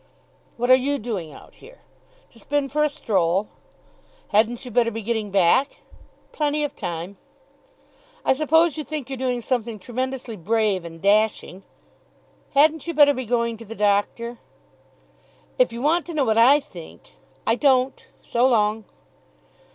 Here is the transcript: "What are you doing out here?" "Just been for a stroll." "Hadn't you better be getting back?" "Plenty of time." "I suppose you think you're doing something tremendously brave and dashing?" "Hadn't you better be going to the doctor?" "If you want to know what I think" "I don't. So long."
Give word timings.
"What 0.57 0.71
are 0.71 0.75
you 0.75 0.97
doing 0.97 1.31
out 1.31 1.53
here?" 1.53 1.81
"Just 2.31 2.49
been 2.49 2.69
for 2.69 2.83
a 2.83 2.89
stroll." 2.89 3.49
"Hadn't 4.29 4.65
you 4.65 4.71
better 4.71 4.89
be 4.89 5.03
getting 5.03 5.29
back?" 5.29 5.77
"Plenty 6.31 6.63
of 6.63 6.75
time." 6.75 7.17
"I 8.25 8.33
suppose 8.33 8.77
you 8.77 8.83
think 8.83 9.11
you're 9.11 9.17
doing 9.17 9.41
something 9.41 9.77
tremendously 9.77 10.37
brave 10.37 10.85
and 10.85 11.03
dashing?" 11.03 11.61
"Hadn't 12.55 12.87
you 12.87 12.95
better 12.95 13.13
be 13.13 13.25
going 13.25 13.57
to 13.57 13.65
the 13.65 13.75
doctor?" 13.75 14.39
"If 15.59 15.71
you 15.71 15.83
want 15.83 16.07
to 16.07 16.15
know 16.15 16.25
what 16.25 16.35
I 16.39 16.59
think" 16.59 17.13
"I 17.45 17.53
don't. 17.53 18.07
So 18.21 18.47
long." 18.47 18.85